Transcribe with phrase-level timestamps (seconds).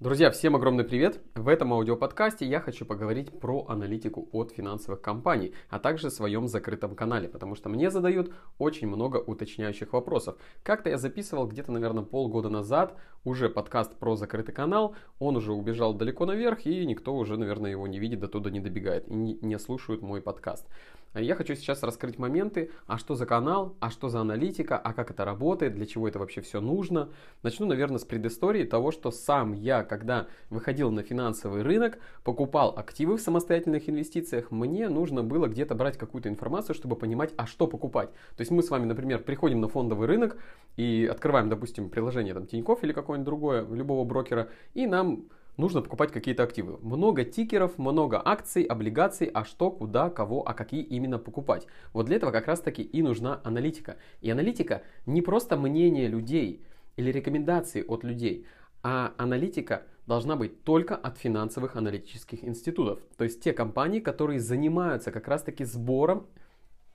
[0.00, 1.20] Друзья, всем огромный привет!
[1.34, 6.46] В этом аудиоподкасте я хочу поговорить про аналитику от финансовых компаний, а также в своем
[6.46, 10.36] закрытом канале, потому что мне задают очень много уточняющих вопросов.
[10.62, 15.94] Как-то я записывал где-то, наверное, полгода назад уже подкаст про закрытый канал, он уже убежал
[15.94, 19.58] далеко наверх, и никто уже, наверное, его не видит, до туда не добегает и не,
[19.58, 20.68] слушают мой подкаст.
[21.14, 25.10] Я хочу сейчас раскрыть моменты, а что за канал, а что за аналитика, а как
[25.10, 27.08] это работает, для чего это вообще все нужно.
[27.42, 33.16] Начну, наверное, с предыстории того, что сам я, когда выходил на финансовый рынок, покупал активы
[33.16, 38.10] в самостоятельных инвестициях, мне нужно было где-то брать какую-то информацию, чтобы понимать, а что покупать.
[38.36, 40.36] То есть мы с вами, например, приходим на фондовый рынок
[40.76, 45.24] и открываем, допустим, приложение там Тинькофф или какое-нибудь другое, любого брокера, и нам
[45.58, 46.78] нужно покупать какие-то активы.
[46.80, 51.66] Много тикеров, много акций, облигаций, а что, куда, кого, а какие именно покупать.
[51.92, 53.96] Вот для этого как раз таки и нужна аналитика.
[54.22, 56.64] И аналитика не просто мнение людей
[56.96, 58.46] или рекомендации от людей,
[58.82, 63.00] а аналитика должна быть только от финансовых аналитических институтов.
[63.16, 66.26] То есть те компании, которые занимаются как раз таки сбором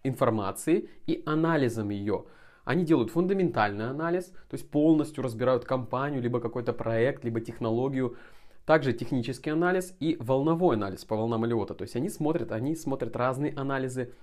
[0.03, 2.25] информации и анализом ее.
[2.65, 8.15] Они делают фундаментальный анализ, то есть полностью разбирают компанию, либо какой-то проект, либо технологию,
[8.65, 11.73] также технический анализ и волновой анализ по волнам Эллиота.
[11.73, 14.13] То есть они смотрят, они смотрят разные анализы,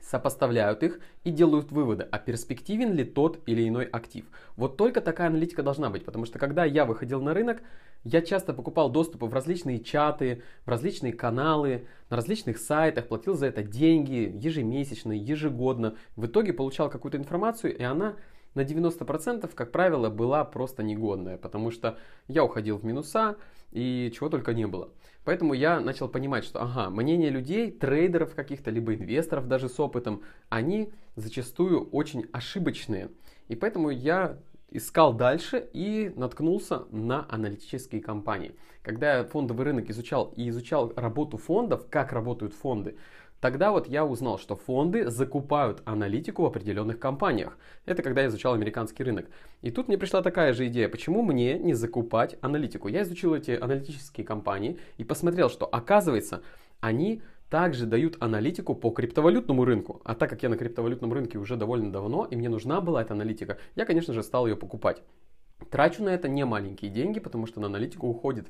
[0.00, 4.26] сопоставляют их и делают выводы, а перспективен ли тот или иной актив.
[4.56, 7.62] Вот только такая аналитика должна быть, потому что когда я выходил на рынок,
[8.04, 13.46] я часто покупал доступы в различные чаты, в различные каналы, на различных сайтах, платил за
[13.46, 15.96] это деньги ежемесячно, ежегодно.
[16.16, 18.16] В итоге получал какую-то информацию, и она
[18.54, 23.36] на 90% как правило была просто негодная, потому что я уходил в минуса
[23.74, 24.90] и чего только не было.
[25.24, 30.22] Поэтому я начал понимать, что ага, мнение людей, трейдеров каких-то, либо инвесторов даже с опытом,
[30.48, 33.10] они зачастую очень ошибочные.
[33.48, 34.38] И поэтому я
[34.70, 38.54] искал дальше и наткнулся на аналитические компании.
[38.82, 42.96] Когда я фондовый рынок изучал и изучал работу фондов, как работают фонды,
[43.44, 47.58] Тогда вот я узнал, что фонды закупают аналитику в определенных компаниях.
[47.84, 49.26] Это когда я изучал американский рынок.
[49.60, 52.88] И тут мне пришла такая же идея, почему мне не закупать аналитику.
[52.88, 56.40] Я изучил эти аналитические компании и посмотрел, что оказывается,
[56.80, 60.00] они также дают аналитику по криптовалютному рынку.
[60.06, 63.12] А так как я на криптовалютном рынке уже довольно давно, и мне нужна была эта
[63.12, 65.02] аналитика, я, конечно же, стал ее покупать.
[65.70, 68.48] Трачу на это не маленькие деньги, потому что на аналитику уходит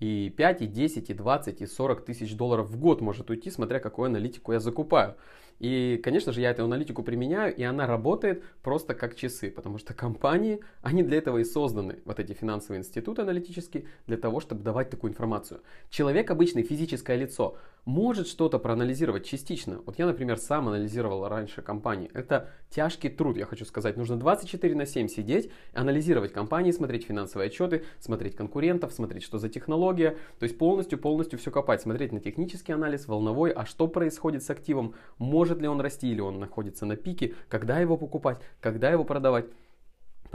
[0.00, 3.80] и 5, и 10, и 20, и 40 тысяч долларов в год может уйти, смотря
[3.80, 5.16] какую аналитику я закупаю.
[5.58, 9.94] И, конечно же, я эту аналитику применяю, и она работает просто как часы, потому что
[9.94, 14.90] компании, они для этого и созданы, вот эти финансовые институты аналитические, для того, чтобы давать
[14.90, 15.62] такую информацию.
[15.88, 19.80] Человек, обычный физическое лицо, может что-то проанализировать частично.
[19.86, 22.10] Вот я, например, сам анализировал раньше компании.
[22.12, 23.96] Это тяжкий труд, я хочу сказать.
[23.96, 29.48] Нужно 24 на 7 сидеть, анализировать компании, смотреть финансовые отчеты, смотреть конкурентов, смотреть, что за
[29.48, 30.18] технология.
[30.40, 34.94] То есть полностью-полностью все копать, смотреть на технический анализ, волновой, а что происходит с активом,
[35.18, 39.46] может ли он расти или он находится на пике, когда его покупать, когда его продавать.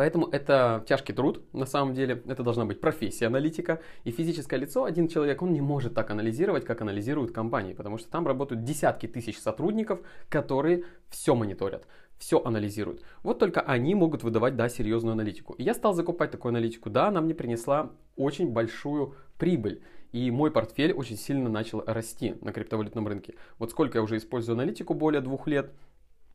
[0.02, 2.24] Поэтому это тяжкий труд, на самом деле.
[2.26, 3.82] Это должна быть профессия аналитика.
[4.04, 7.74] И физическое лицо, один человек, он не может так анализировать, как анализируют компании.
[7.74, 11.86] Потому что там работают десятки тысяч сотрудников, которые все мониторят,
[12.18, 13.04] все анализируют.
[13.22, 15.54] Вот только они могут выдавать, да, серьезную аналитику.
[15.54, 16.90] И я стал закупать такую аналитику.
[16.90, 19.84] Да, она мне принесла очень большую прибыль.
[20.14, 23.36] И мой портфель очень сильно начал расти на криптовалютном рынке.
[23.60, 25.72] Вот сколько я уже использую аналитику, более двух лет–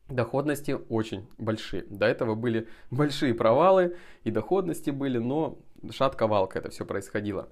[0.09, 1.83] доходности очень большие.
[1.89, 5.57] До этого были большие провалы и доходности были, но
[5.89, 7.49] шатка-валка это все происходило.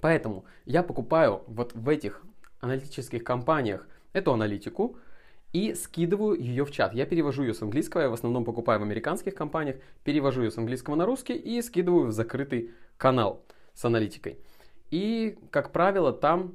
[0.00, 2.22] Поэтому я покупаю вот в этих
[2.60, 4.96] аналитических компаниях эту аналитику
[5.52, 6.94] и скидываю ее в чат.
[6.94, 10.58] Я перевожу ее с английского, я в основном покупаю в американских компаниях, перевожу ее с
[10.58, 14.38] английского на русский и скидываю в закрытый канал с аналитикой.
[14.90, 16.54] И, как правило, там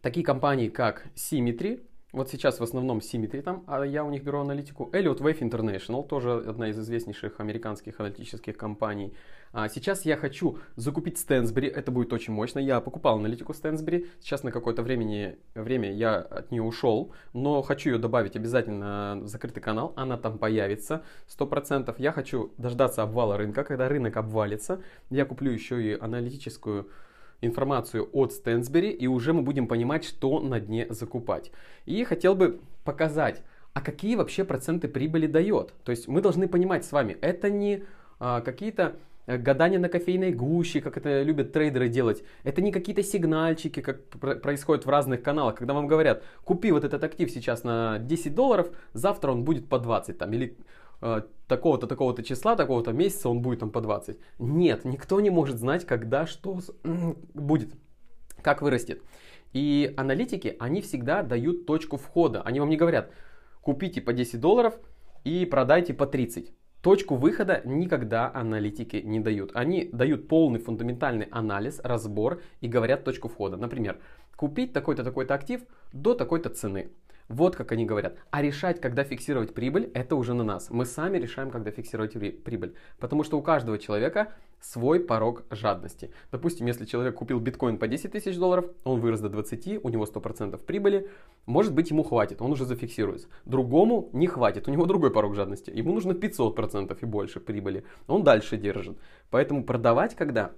[0.00, 4.40] такие компании, как Symmetry, вот сейчас в основном Symmetry там, а я у них беру
[4.40, 4.90] аналитику.
[4.92, 9.14] Elliott Wave International, тоже одна из известнейших американских аналитических компаний.
[9.54, 12.58] А сейчас я хочу закупить Stansberry, это будет очень мощно.
[12.58, 17.90] Я покупал аналитику Stansberry, сейчас на какое-то времени, время я от нее ушел, но хочу
[17.90, 21.94] ее добавить обязательно в закрытый канал, она там появится 100%.
[21.98, 26.88] Я хочу дождаться обвала рынка, когда рынок обвалится, я куплю еще и аналитическую
[27.42, 31.50] информацию от Стэнсбери, и уже мы будем понимать, что на дне закупать.
[31.84, 33.42] И хотел бы показать,
[33.74, 35.74] а какие вообще проценты прибыли дает.
[35.84, 37.84] То есть мы должны понимать с вами, это не
[38.18, 38.96] а, какие-то
[39.26, 42.22] э, гадания на кофейной гуще, как это любят трейдеры делать.
[42.44, 47.02] Это не какие-то сигнальчики, как происходит в разных каналах, когда вам говорят, купи вот этот
[47.02, 50.56] актив сейчас на 10 долларов, завтра он будет по 20 там, или
[51.46, 54.18] такого-то, такого-то числа, такого-то месяца он будет там по 20.
[54.38, 56.60] Нет, никто не может знать, когда что
[57.34, 57.74] будет,
[58.42, 59.02] как вырастет.
[59.52, 62.40] И аналитики, они всегда дают точку входа.
[62.42, 63.10] Они вам не говорят,
[63.60, 64.78] купите по 10 долларов
[65.24, 66.52] и продайте по 30.
[66.82, 69.52] Точку выхода никогда аналитики не дают.
[69.54, 73.56] Они дают полный фундаментальный анализ, разбор и говорят точку входа.
[73.56, 74.00] Например,
[74.36, 75.62] купить такой-то такой-то актив
[75.92, 76.90] до такой-то цены.
[77.32, 78.18] Вот как они говорят.
[78.30, 80.68] А решать, когда фиксировать прибыль, это уже на нас.
[80.68, 82.12] Мы сами решаем, когда фиксировать
[82.44, 82.74] прибыль.
[82.98, 86.12] Потому что у каждого человека свой порог жадности.
[86.30, 90.04] Допустим, если человек купил биткоин по 10 тысяч долларов, он вырос до 20, у него
[90.04, 91.08] 100% прибыли,
[91.46, 93.28] может быть ему хватит, он уже зафиксируется.
[93.46, 98.24] Другому не хватит, у него другой порог жадности, ему нужно 500% и больше прибыли, он
[98.24, 98.98] дальше держит.
[99.30, 100.52] Поэтому продавать когда?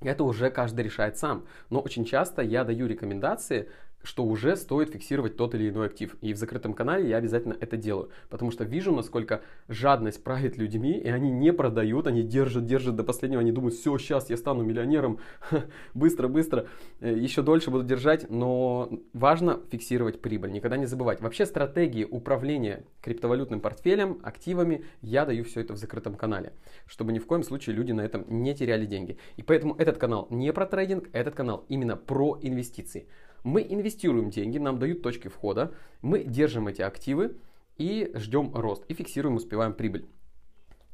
[0.00, 1.46] Это уже каждый решает сам.
[1.70, 3.68] Но очень часто я даю рекомендации,
[4.04, 6.14] что уже стоит фиксировать тот или иной актив.
[6.20, 10.92] И в закрытом канале я обязательно это делаю, потому что вижу, насколько жадность правит людьми,
[10.98, 14.62] и они не продают, они держат, держат до последнего, они думают, все, сейчас я стану
[14.62, 15.18] миллионером,
[15.94, 16.66] быстро, быстро,
[17.00, 21.20] э, еще дольше буду держать, но важно фиксировать прибыль, никогда не забывать.
[21.20, 26.52] Вообще стратегии управления криптовалютным портфелем, активами, я даю все это в закрытом канале,
[26.86, 29.18] чтобы ни в коем случае люди на этом не теряли деньги.
[29.36, 33.06] И поэтому этот канал не про трейдинг, этот канал именно про инвестиции.
[33.44, 37.36] Мы инвестируем деньги, нам дают точки входа, мы держим эти активы
[37.76, 40.06] и ждем рост, и фиксируем, успеваем прибыль.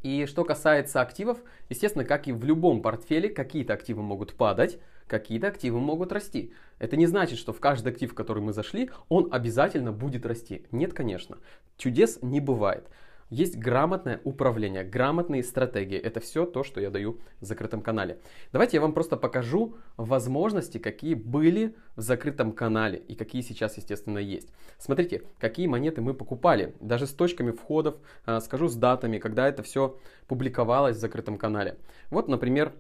[0.03, 1.39] И что касается активов,
[1.69, 6.53] естественно, как и в любом портфеле, какие-то активы могут падать, какие-то активы могут расти.
[6.79, 10.67] Это не значит, что в каждый актив, в который мы зашли, он обязательно будет расти.
[10.73, 11.39] Нет, конечно.
[11.77, 12.89] Чудес не бывает.
[13.31, 15.97] Есть грамотное управление, грамотные стратегии.
[15.97, 18.19] Это все то, что я даю в закрытом канале.
[18.53, 24.19] Давайте я вам просто покажу возможности, какие были в закрытом канале и какие сейчас, естественно,
[24.19, 24.53] есть.
[24.79, 27.97] Смотрите, какие монеты мы покупали, даже с точками входов,
[28.27, 29.97] а, скажу с датами, когда это все
[30.27, 31.79] публиковалось в закрытом канале.
[32.11, 32.73] Вот, например,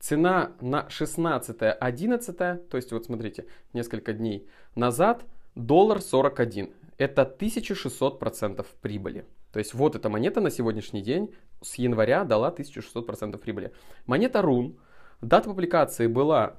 [0.00, 6.74] Цена на 16.11, то есть вот смотрите, несколько дней назад, доллар 41.
[6.98, 9.24] Это 1600% прибыли.
[9.52, 11.32] То есть вот эта монета на сегодняшний день
[11.62, 13.70] с января дала 1600% прибыли.
[14.06, 14.74] Монета RUN,
[15.20, 16.56] дата публикации была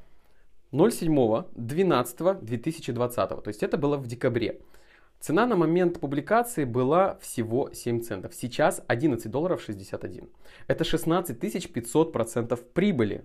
[0.71, 4.59] 07.12.2020, то есть это было в декабре.
[5.19, 8.33] Цена на момент публикации была всего 7 центов.
[8.33, 10.27] Сейчас 11 долларов 61.
[10.67, 13.23] Это 16 500 процентов прибыли.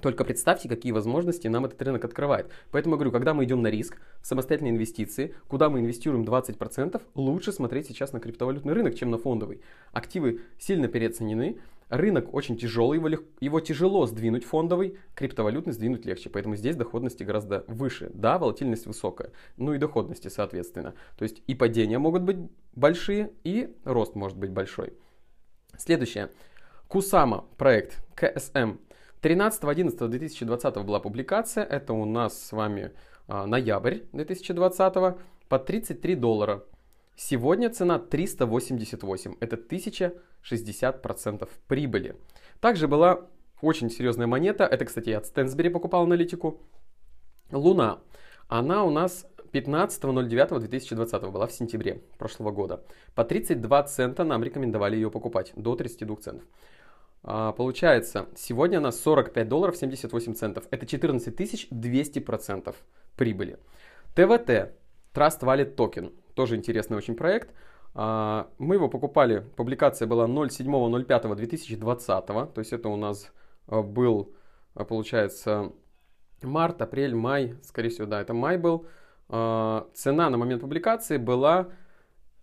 [0.00, 2.50] Только представьте, какие возможности нам этот рынок открывает.
[2.70, 7.52] Поэтому я говорю, когда мы идем на риск, самостоятельные инвестиции, куда мы инвестируем 20%, лучше
[7.52, 9.60] смотреть сейчас на криптовалютный рынок, чем на фондовый.
[9.92, 13.08] Активы сильно переоценены, Рынок очень тяжелый, его,
[13.40, 18.10] его тяжело сдвинуть фондовый, криптовалютный сдвинуть легче, поэтому здесь доходности гораздо выше.
[18.12, 20.94] Да, волатильность высокая, ну и доходности соответственно.
[21.16, 22.36] То есть и падения могут быть
[22.74, 24.92] большие, и рост может быть большой.
[25.78, 26.30] Следующее.
[26.88, 28.78] Кусама проект КСМ.
[29.22, 32.92] 13.11.2020 была публикация, это у нас с вами
[33.26, 34.94] а, ноябрь 2020
[35.48, 36.64] по 33 доллара.
[37.20, 42.14] Сегодня цена 388, это 1060% прибыли.
[42.60, 43.26] Также была
[43.60, 46.60] очень серьезная монета, это, кстати, я от Стэнсбери покупал аналитику.
[47.50, 47.98] Луна,
[48.46, 52.84] она у нас 15.09.2020 была в сентябре прошлого года.
[53.16, 56.46] По 32 цента нам рекомендовали ее покупать, до 32 центов.
[57.24, 60.68] А, получается, сегодня она 45 долларов 78 центов.
[60.70, 62.76] Это 14 200 процентов
[63.16, 63.58] прибыли.
[64.14, 64.70] ТВТ,
[65.14, 67.52] Trust Wallet Token, тоже интересный очень проект.
[67.94, 73.32] А, мы его покупали, публикация была 07.05.2020, то есть это у нас
[73.66, 74.32] а, был,
[74.74, 75.72] а, получается,
[76.42, 78.86] март, апрель, май, скорее всего, да, это май был.
[79.28, 81.66] Цена на момент публикации была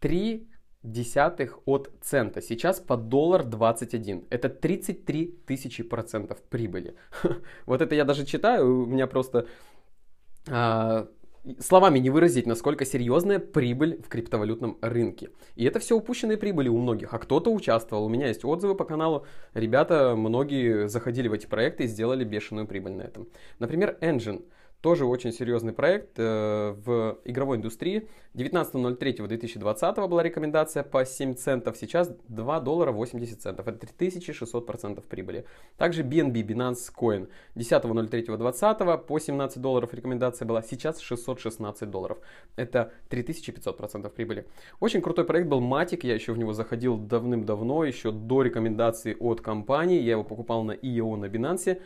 [0.01, 0.45] 3
[0.83, 2.41] десятых от цента.
[2.41, 4.25] Сейчас по доллар 21.
[4.29, 6.95] Это 33 тысячи процентов прибыли.
[7.65, 9.47] Вот это я даже читаю, у меня просто
[11.59, 15.29] словами не выразить, насколько серьезная прибыль в криптовалютном рынке.
[15.55, 18.05] И это все упущенные прибыли у многих, а кто-то участвовал.
[18.05, 19.25] У меня есть отзывы по каналу.
[19.53, 23.27] Ребята, многие заходили в эти проекты и сделали бешеную прибыль на этом.
[23.59, 24.43] Например, Engine.
[24.85, 28.07] Тоже очень серьезный проект э, в игровой индустрии.
[28.35, 33.67] 19.03.2020 была рекомендация по 7 центов, сейчас 2 доллара 80 центов.
[33.67, 35.45] Это 3600% прибыли.
[35.77, 37.29] Также BNB, Binance Coin.
[37.55, 42.19] 10.03.20 по 17 долларов рекомендация была, сейчас 616 долларов.
[42.55, 44.45] Это 3500% прибыли.
[44.79, 49.41] Очень крутой проект был Matic, я еще в него заходил давным-давно, еще до рекомендации от
[49.41, 49.99] компании.
[49.99, 51.79] Я его покупал на IEO на Binance.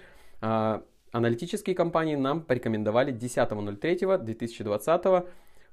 [1.12, 5.28] А, аналитические компании нам порекомендовали 10.03.2020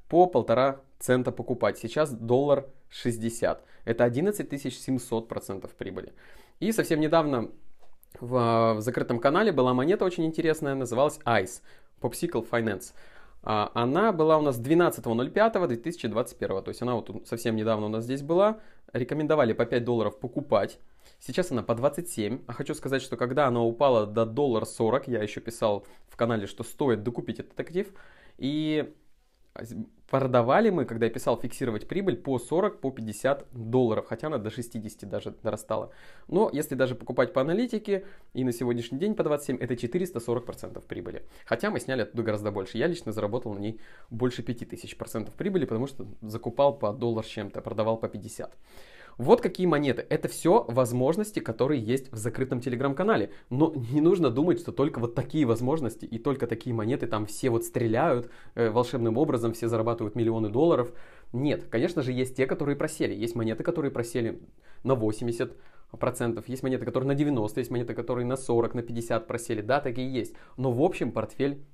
[0.08, 1.78] по полтора цента покупать.
[1.78, 3.64] Сейчас доллар 60.
[3.84, 6.12] Это 11 700 процентов прибыли.
[6.60, 7.50] И совсем недавно
[8.20, 11.60] в, в закрытом канале была монета очень интересная, называлась ICE,
[12.00, 12.94] Popsicle Finance.
[13.42, 18.22] А, она была у нас 12.05.2021, то есть она вот совсем недавно у нас здесь
[18.22, 18.60] была.
[18.92, 20.78] Рекомендовали по 5 долларов покупать.
[21.18, 22.40] Сейчас она по 27.
[22.46, 26.46] А хочу сказать, что когда она упала до доллара 40, я еще писал в канале,
[26.46, 27.92] что стоит докупить этот актив.
[28.38, 28.92] И
[30.08, 34.50] продавали мы, когда я писал фиксировать прибыль, по 40, по 50 долларов, хотя она до
[34.50, 35.90] 60 даже дорастала.
[36.28, 41.26] Но если даже покупать по аналитике, и на сегодняшний день по 27, это 440% прибыли.
[41.44, 42.78] Хотя мы сняли оттуда гораздо больше.
[42.78, 47.96] Я лично заработал на ней больше 5000% прибыли, потому что закупал по доллар чем-то, продавал
[47.98, 48.56] по 50.
[49.18, 50.04] Вот какие монеты.
[50.08, 53.30] Это все возможности, которые есть в закрытом телеграм-канале.
[53.48, 57.48] Но не нужно думать, что только вот такие возможности и только такие монеты там все
[57.48, 60.92] вот стреляют э, волшебным образом, все зарабатывают миллионы долларов.
[61.32, 63.14] Нет, конечно же, есть те, которые просели.
[63.14, 64.42] Есть монеты, которые просели
[64.84, 65.56] на 80,
[65.98, 69.80] процентов, есть монеты, которые на 90, есть монеты, которые на 40, на 50 просели, да,
[69.80, 70.34] такие есть.
[70.56, 71.64] Но в общем портфель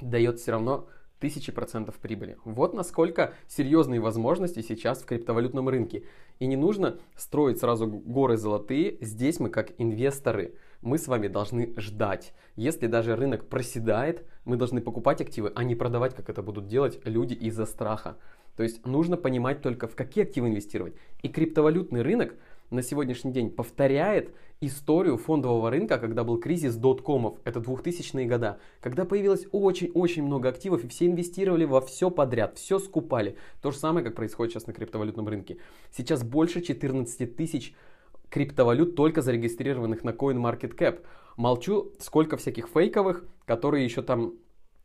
[0.00, 0.88] дает все равно
[1.20, 2.36] тысячи процентов прибыли.
[2.44, 6.04] Вот насколько серьезные возможности сейчас в криптовалютном рынке.
[6.38, 8.96] И не нужно строить сразу горы золотые.
[9.00, 12.32] Здесь мы как инвесторы, мы с вами должны ждать.
[12.54, 17.00] Если даже рынок проседает, мы должны покупать активы, а не продавать, как это будут делать
[17.04, 18.16] люди из-за страха.
[18.56, 20.94] То есть нужно понимать только в какие активы инвестировать.
[21.22, 22.34] И криптовалютный рынок
[22.70, 29.04] на сегодняшний день повторяет историю фондового рынка, когда был кризис доткомов, это 2000-е года, когда
[29.04, 33.36] появилось очень-очень много активов и все инвестировали во все подряд, все скупали.
[33.62, 35.58] То же самое, как происходит сейчас на криптовалютном рынке.
[35.90, 37.74] Сейчас больше 14 тысяч
[38.30, 41.00] криптовалют только зарегистрированных на CoinMarketCap.
[41.36, 44.34] Молчу, сколько всяких фейковых, которые еще там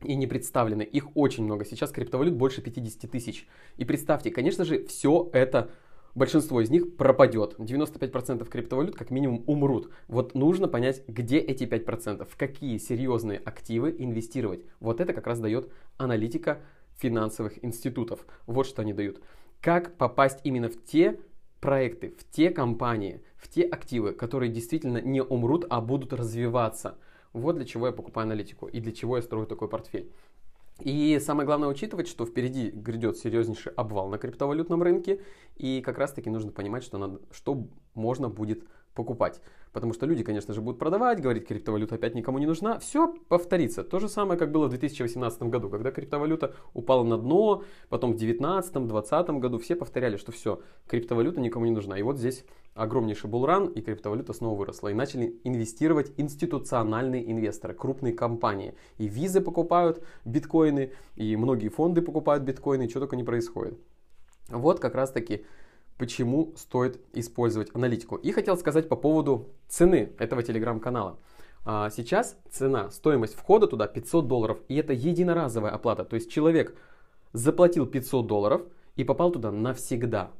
[0.04, 0.84] и не представлены.
[0.84, 1.66] Их очень много.
[1.66, 3.48] Сейчас криптовалют больше 50 тысяч.
[3.78, 5.72] И представьте, конечно же, все это
[6.15, 7.55] большинство из них пропадет.
[7.58, 9.91] 95% криптовалют как минимум умрут.
[10.08, 14.65] Вот нужно понять, где эти 5%, в какие серьезные активы инвестировать.
[14.79, 16.62] Вот это как раз дает аналитика
[16.98, 18.25] финансовых институтов.
[18.46, 19.22] Вот что они дают.
[19.62, 21.20] Как попасть именно в те
[21.60, 26.98] проекты, в те компании, в те активы, которые действительно не умрут, а будут развиваться.
[27.32, 30.12] Вот для чего я покупаю аналитику и для чего я строю такой портфель.
[30.80, 35.22] И самое главное учитывать, что впереди грядет серьезнейший обвал на криптовалютном рынке,
[35.56, 39.41] и как раз таки нужно понимать, что, надо, что можно будет покупать.
[39.71, 42.77] Потому что люди, конечно же, будут продавать, говорить, криптовалюта опять никому не нужна.
[42.77, 43.83] Все повторится.
[43.83, 48.17] То же самое, как было в 2018 году, когда криптовалюта упала на дно, потом в
[48.17, 51.97] 2019, 2020 году все повторяли, что все, криптовалюта никому не нужна.
[51.97, 52.45] И вот здесь
[52.75, 54.89] огромнейший булран, и криптовалюта снова выросла.
[54.89, 58.75] И начали инвестировать институциональные инвесторы, крупные компании.
[58.97, 63.79] И визы покупают биткоины, и многие фонды покупают биткоины, и что только не происходит.
[64.50, 65.45] Вот как раз таки
[66.03, 68.17] почему стоит использовать аналитику.
[68.17, 71.17] И хотел сказать по поводу цены этого телеграм-канала.
[71.63, 76.03] А, сейчас цена, стоимость входа туда 500 долларов, и это единоразовая оплата.
[76.03, 76.75] То есть человек
[77.31, 78.63] заплатил 500 долларов
[78.98, 80.31] и попал туда навсегда.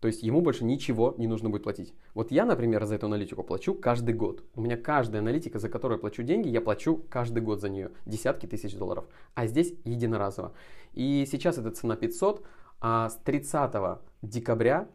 [0.00, 1.92] То есть ему больше ничего не нужно будет платить.
[2.14, 4.42] Вот я, например, за эту аналитику плачу каждый год.
[4.54, 7.90] У меня каждая аналитика, за которую я плачу деньги, я плачу каждый год за нее.
[8.06, 9.04] Десятки тысяч долларов.
[9.34, 10.54] А здесь единоразово.
[10.94, 12.42] И сейчас эта цена 500,
[12.80, 14.88] а с 30 декабря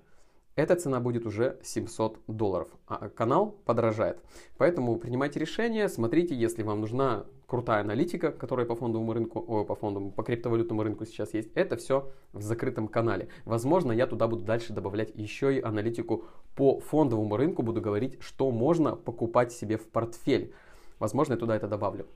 [0.56, 2.70] эта цена будет уже 700 долларов.
[2.88, 4.20] А канал подорожает.
[4.58, 9.76] Поэтому принимайте решение, смотрите, если вам нужна крутая аналитика, которая по фондовому рынку, о, по
[9.76, 13.28] фондовому, по криптовалютному рынку сейчас есть, это все в закрытом канале.
[13.44, 18.50] Возможно, я туда буду дальше добавлять еще и аналитику по фондовому рынку, буду говорить, что
[18.50, 20.54] можно покупать себе в портфель.
[21.00, 22.08] Возможно, я туда это добавлю.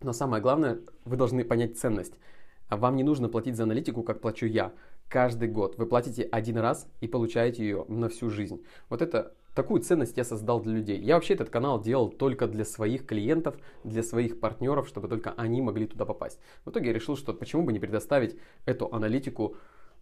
[0.00, 2.14] Но самое главное, вы должны понять ценность.
[2.70, 4.72] Вам не нужно платить за аналитику, как плачу я
[5.10, 5.76] каждый год.
[5.76, 8.64] Вы платите один раз и получаете ее на всю жизнь.
[8.88, 11.00] Вот это такую ценность я создал для людей.
[11.00, 15.60] Я вообще этот канал делал только для своих клиентов, для своих партнеров, чтобы только они
[15.60, 16.38] могли туда попасть.
[16.64, 19.56] В итоге я решил, что почему бы не предоставить эту аналитику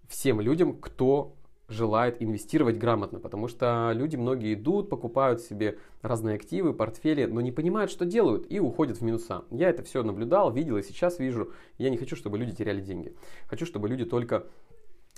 [0.09, 1.35] всем людям, кто
[1.69, 7.53] желает инвестировать грамотно, потому что люди многие идут, покупают себе разные активы, портфели, но не
[7.53, 9.45] понимают, что делают и уходят в минуса.
[9.51, 11.53] Я это все наблюдал, видел и сейчас вижу.
[11.77, 13.15] Я не хочу, чтобы люди теряли деньги.
[13.49, 14.47] Хочу, чтобы люди только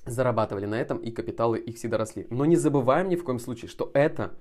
[0.06, 2.26] зарабатывали на этом и капиталы их всегда росли.
[2.30, 4.34] Но не забываем ни в коем случае, что это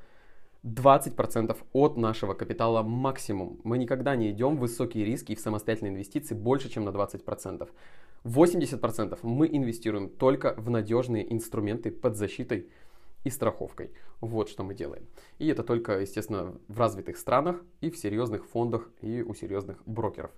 [0.64, 3.60] 20% от нашего капитала максимум.
[3.64, 7.70] Мы никогда не идем в высокие риски и в самостоятельные инвестиции больше, чем на 20%.
[8.26, 12.68] 80% мы инвестируем только в надежные инструменты под защитой
[13.24, 13.92] и страховкой.
[14.22, 15.06] Вот что мы делаем.
[15.40, 20.32] И это только, естественно, в развитых странах и в серьезных фондах и у серьезных брокеров.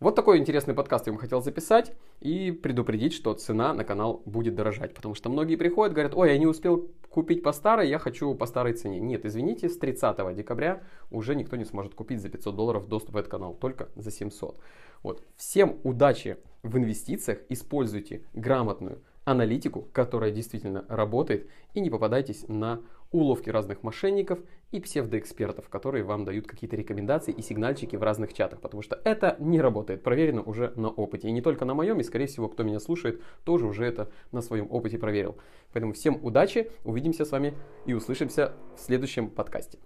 [0.00, 4.56] Вот такой интересный подкаст я вам хотел записать и предупредить, что цена на канал будет
[4.56, 4.92] дорожать.
[4.92, 8.46] Потому что многие приходят, говорят, ой, я не успел купить по старой, я хочу по
[8.46, 8.98] старой цене.
[8.98, 10.82] Нет, извините, с 30 декабря
[11.12, 14.58] уже никто не сможет купить за 500 долларов доступ в этот канал, только за 700.
[15.04, 15.22] Вот.
[15.36, 22.80] Всем удачи в инвестициях, используйте грамотную аналитику, которая действительно работает, и не попадайтесь на
[23.14, 24.40] уловки разных мошенников
[24.72, 29.36] и псевдоэкспертов, которые вам дают какие-то рекомендации и сигнальчики в разных чатах, потому что это
[29.38, 31.28] не работает, проверено уже на опыте.
[31.28, 34.42] И не только на моем, и скорее всего, кто меня слушает, тоже уже это на
[34.42, 35.36] своем опыте проверил.
[35.72, 37.54] Поэтому всем удачи, увидимся с вами
[37.86, 39.78] и услышимся в следующем подкасте.